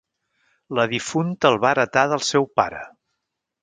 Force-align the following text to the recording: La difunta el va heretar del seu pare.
La 0.79 0.85
difunta 0.93 1.53
el 1.53 1.59
va 1.67 1.77
heretar 1.77 2.09
del 2.15 2.27
seu 2.33 2.53
pare. 2.63 2.85